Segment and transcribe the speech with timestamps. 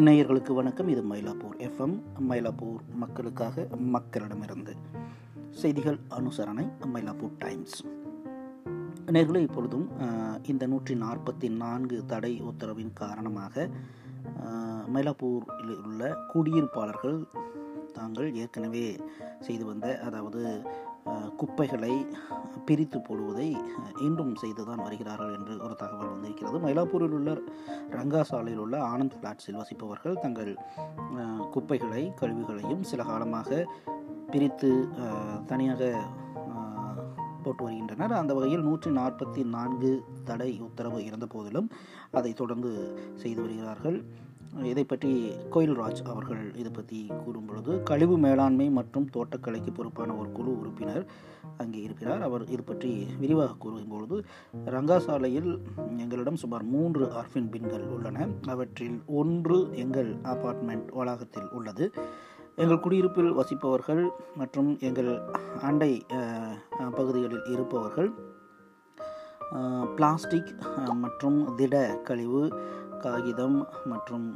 [0.00, 0.88] நேயர்களுக்கு வணக்கம்.
[0.88, 1.94] இது மயிலாப்பூர் எஃப்எம்
[2.28, 4.72] மயிலாப்பூர் மக்களுக்காக மக்களிடமிருந்து
[5.50, 7.76] செய்திகள் அனுசரணை மயிலாப்பூர் டைம்ஸ்
[9.06, 9.86] நேயர்களே இப்பொழுதும்
[10.46, 13.68] இந்த நூற்றி நாற்பத்தி நான்கு தடை உத்தரவின் காரணமாக
[14.88, 17.18] மயிலாப்பூரில் உள்ள குடியிருப்பாளர்கள்
[17.92, 18.96] தாங்கள் ஏற்கனவே
[19.40, 20.64] செய்து வந்த அதாவது
[21.40, 21.94] குப்பைகளை
[22.68, 23.48] பிரித்து போடுவதை
[24.06, 26.56] இன்றும் செய்து தான் வருகிறார்கள் என்று ஒரு தகவல் வந்திருக்கிறது.
[26.64, 27.30] மயிலாப்பூரில் உள்ள
[27.96, 30.52] ரங்கா சாலையில் உள்ள ஆனந்த் ஃப்ளாட்ஸில் வசிப்பவர்கள் தங்கள்
[31.54, 33.66] குப்பைகளை கழிவுகளையும் சில காலமாக
[34.32, 34.70] பிரித்து
[35.52, 35.92] தனியாக
[37.44, 38.14] போட்டு வருகின்றனர்.
[38.20, 39.90] அந்த வகையில் நூற்றி நாற்பத்தி நான்கு
[40.28, 41.68] தடை உத்தரவு இருந்த போதிலும்
[42.18, 42.70] அதை தொடர்ந்து
[43.22, 43.98] செய்து வருகிறார்கள்.
[44.70, 45.10] இதை பற்றி
[45.54, 51.04] கோயில்ராஜ் அவர்கள் இதை பற்றி கூறும் பொழுது கழிவு மேலாண்மை மற்றும் தோட்டக்கலைக்கு பொறுப்பான ஒரு குழு உறுப்பினர்
[51.62, 52.22] அங்கே இருக்கிறார்.
[52.28, 52.90] அவர் இது பற்றி
[53.22, 54.16] விரிவாக கூறும் பொழுது
[54.74, 55.50] ரங்கா சாலையில்
[56.02, 58.26] எங்களிடம் சுமார் மூன்று அர்ஃபின் பின்கள் உள்ளன.
[58.54, 61.86] அவற்றில் ஒன்று எங்கள் அபார்ட்மெண்ட் வளாகத்தில் உள்ளது.
[62.62, 64.02] எங்கள் குடியிருப்பில் வசிப்பவர்கள்
[64.40, 65.10] மற்றும் எங்கள்
[65.68, 65.92] அண்டை
[66.98, 68.10] பகுதிகளில் இருப்பவர்கள்
[69.96, 70.50] பிளாஸ்டிக்
[71.04, 71.76] மற்றும் திட
[72.08, 72.42] கழிவு
[73.00, 74.26] காகிதம் மற்றும்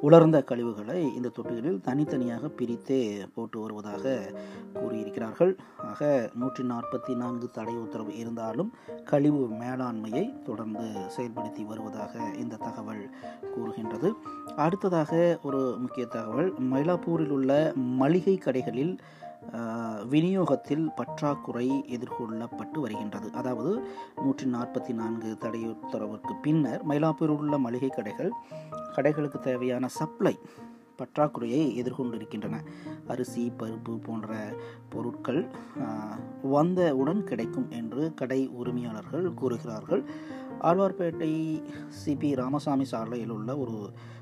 [0.00, 3.00] உலர்ந்த கழிவுகளை இந்த தொட்டிகளில் தனித்தனியாக பிரித்தே
[3.34, 4.32] போட்டு வருவதாக
[4.74, 5.52] கூறியிருக்கிறார்கள்.
[5.90, 8.70] ஆக நூற்றி நாற்பத்தி நான்கு தடை உத்தரவு இருந்தாலும்
[9.04, 10.86] கழிவு மேலாண்மையை தொடர்ந்து
[11.16, 13.04] செயல்படுத்தி வருவதாக இந்த தகவல்
[13.54, 14.10] கூறுகின்றது.
[14.56, 18.94] அடுத்ததாக ஒரு முக்கிய தகவல் மயிலாப்பூரில் உள்ள மளிகை கடைகளில்
[20.08, 23.32] விநியோகத்தில் பற்றாக்குறை எதிர்கொள்ளப்பட்டு வருகின்றது.
[23.32, 23.72] அதாவது
[24.16, 28.32] நூற்றி நாற்பத்தி நான்கு தடையுத்தரவுக்கு பின்னர் மயிலாப்பூரில் உள்ள மளிகை கடைகள்
[28.96, 30.38] கடைகளுக்கு தேவையான சப்ளை
[30.98, 32.56] பற்றாக்குறையை எதிர்கொண்டிருக்கின்றன.
[33.06, 34.52] அரிசி பருப்பு போன்ற
[34.88, 35.46] பொருட்கள்
[36.42, 40.02] வந்த வந்தவுடன் கிடைக்கும் என்று கடை உரிமையாளர்கள் கூறுகிறார்கள்.
[40.68, 41.32] ஆழ்வார்பேட்டை
[42.00, 43.76] சிபி ராமசாமி சாலையில் உள்ள ஒரு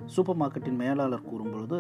[0.07, 1.79] சூப்பர் மார்க்கெட்டின் மேலாளர் கூறும்பொழுது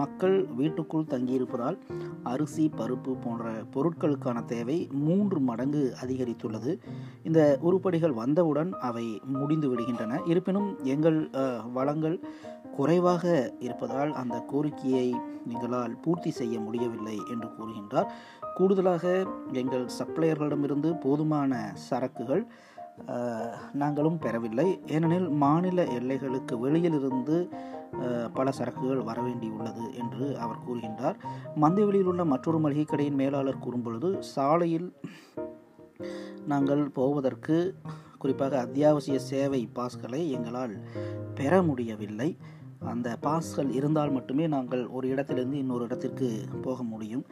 [0.00, 1.78] மக்கள் வீட்டுக்குள் தங்கியிருப்பதால்
[2.22, 6.72] அரிசி பருப்பு போன்ற பொருட்களுக்கான தேவை மூன்று மடங்கு அதிகரித்துள்ளது.
[7.22, 9.06] இந்த உருப்படிகள் வந்தவுடன் அவை
[9.38, 10.20] முடிந்து விடுகின்றன.
[10.26, 11.20] இருப்பினும் எங்கள்
[11.72, 12.18] வளங்கள்
[12.76, 13.24] குறைவாக
[13.58, 15.08] இருப்பதால் அந்த கோரிக்கையை
[15.52, 18.08] எங்களால் பூர்த்தி செய்ய முடியவில்லை என்று கூறுகின்றார்.
[18.54, 19.04] கூடுதலாக
[19.52, 21.52] எங்கள் சப்ளையர்களிடமிருந்து போதுமான
[21.90, 22.42] சரக்குகள்
[23.72, 24.66] நாங்களும் பெறவில்லை.
[24.86, 27.36] ஏனெனில் மாநில எல்லைகளுக்கு வெளியிலிருந்து
[28.32, 31.18] பல சரக்குகள் வரவேண்டியுள்ளது என்று அவர் கூறுகின்றார்.
[31.54, 34.88] மந்தவெளியில் உள்ள மற்றொரு மளிகை கடையின் மேலாளர் கூறும்பொழுது சாலையில்
[36.46, 37.58] நாங்கள் போவதற்கு
[38.18, 40.74] குறிப்பாக அத்தியாவசிய சேவை பாஸ்களை எங்களால்
[41.34, 42.30] பெற முடியவில்லை.
[42.92, 46.28] அந்த பாஸ்கள் இருந்தால் மட்டுமே நாங்கள் ஒரு இடத்திலிருந்து இன்னொரு இடத்திற்கு
[46.62, 47.24] போக முடியும்.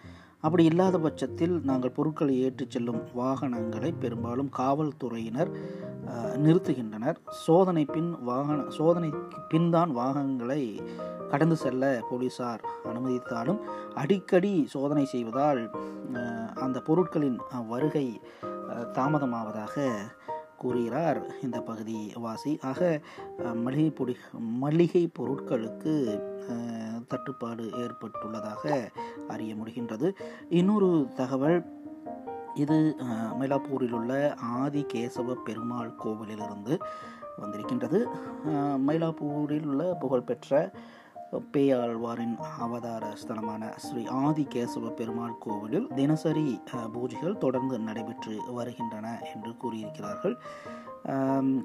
[0.45, 5.51] அப்படி இல்லாத பட்சத்தில் நாங்கள் பொருட்களை ஏற்றிச் செல்லும் வாகனங்களை பெரும்பாலும் காவல்துறையினர்
[6.37, 7.19] நிறுத்துகின்றனர்.
[7.31, 10.81] சோதனை பின் வாகன சோதனைக்கு பின் தான் வாகனங்களை
[11.29, 13.61] கடந்து செல்ல போலீசார் அனுமதித்தாலும்
[13.95, 15.71] அடிக்கடி சோதனை செய்வதால்
[16.55, 17.39] அந்த பொருட்களின்
[17.69, 18.21] வருகை
[18.73, 19.77] தாமதமாவதாக
[20.63, 21.21] கூறுகிறார்.
[21.45, 22.81] இந்த பகுதி வாசி ஆக
[23.65, 24.15] மளிகை பொடி
[24.65, 25.95] மளிகை பொருட்களுக்கு
[27.11, 28.65] தட்டுப்பாடு ஏற்பட்டுள்ளதாக
[29.33, 30.09] அறிய முடிகின்றது.
[30.61, 30.91] இன்னொரு
[31.21, 31.59] தகவல்
[32.63, 32.79] இது
[33.41, 34.13] மயிலாப்பூரில் உள்ள
[34.61, 36.75] ஆதி கேசவ பெருமாள் கோவிலிலிருந்து
[37.43, 38.01] வந்திருக்கின்றது.
[38.87, 40.51] மயிலாப்பூரில் உள்ள புகழ்பெற்ற
[41.53, 42.35] பேயாழ்வாரின்
[42.65, 46.47] அவதார ஸ்தலமான ஸ்ரீ ஆதி கேசவ பெருமாள் கோவிலில் தினசரி
[46.95, 50.37] பூஜைகள் தொடர்ந்து நடைபெற்று வருகின்றன என்று கூறியிருக்கிறார்கள்.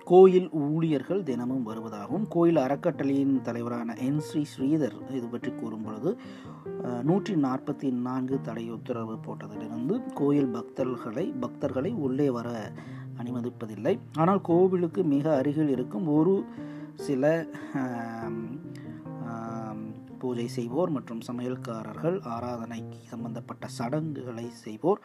[0.03, 6.11] கோயில் ஊழியர்கள் தினமும் வருவதாகவும் கோயில் அறக்கட்டளையின் தலைவரான என் ஸ்ரீ ஸ்ரீதர் இது பற்றி கூறும் பொழுது
[7.03, 12.47] நூற்றி நாற்பத்தி நான்கு தடை உத்தரவு போட்டதிலிருந்து கோயில் பக்தர்களை பக்தர்களை உள்ளே வர
[13.23, 13.94] அனுமதிப்பதில்லை.
[14.16, 16.35] ஆனால் கோவிலுக்கு மிக அருகில் இருக்கும் ஒரு
[17.07, 17.23] சில
[20.27, 25.01] பூஜை செய்வோர் மற்றும் சமையல்காரர்கள் ஆராதனைக்கு சம்பந்தப்பட்ட சடங்குகளை செய்வோர்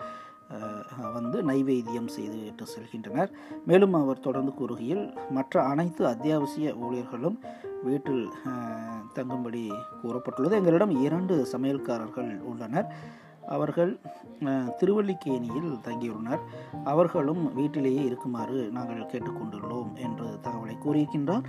[1.16, 3.30] வந்து நைவேத்தியம் செய்துவிட்டு செல்கின்றனர்.
[3.69, 5.04] மேலும் அவர் தொடர்ந்து கூறுகையில்
[5.36, 7.39] மற்ற அனைத்து அத்தியாவசிய ஊழியர்களும்
[7.89, 8.24] வீட்டில்
[9.16, 9.63] தங்கும்படி
[10.03, 10.59] கூறப்பட்டுள்ளது.
[10.60, 12.89] எங்களிடம் இரண்டு சமையல்காரர்கள் உள்ளனர்.
[13.47, 13.98] அவர்கள்
[14.80, 16.41] திருவல்லிக்கேணியில் தங்கியுள்ளனர்.
[16.84, 21.44] அவர்களும் வீட்டிலேயே இருக்குமாறு நாங்கள் கேட்டுக்கொண்டுள்ளோம் என்று தகவலை கூறியிருக்கின்றார்.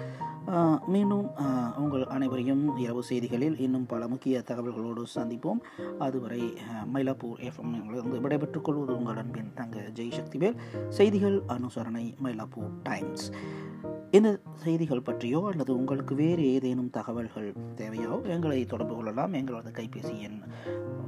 [0.88, 1.30] மீண்டும்
[1.78, 5.62] உங்கள் அனைவரையும் இரவு செய்திகளில் இன்னும் பல முக்கிய தகவல்களோடு சந்திப்போம்.
[6.00, 6.54] அதுவரை
[6.94, 13.32] மயிலாப்பூர் எஃப்எம் வந்து விடைபெற்றுக் கொள்வது உங்கள் அன்பின் தங்க ஜெய் சக்திவேல் செய்திகள் அனுசரணை மயிலாப்பூர் டைம்ஸ்
[14.14, 19.34] இந்த செய்திகள் பற்றியோ அல்லது உங்களுக்கு வேறு ஏதேனும் தகவல்கள் தேவையோ எங்களை தொடர்பு கொள்ளலாம்.
[19.34, 20.40] எங்களது கைபேசி எண்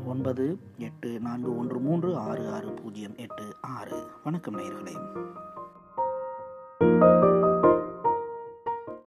[0.05, 4.07] ஒன்பது எட்டு நான்கு ஒன்று மூன்று ஆறு ஆறு பூஜ்ஜியம் எட்டு ஆறு.
[4.23, 4.95] வணக்கம் நேர்களே